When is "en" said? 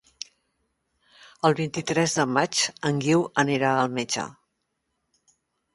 2.91-3.03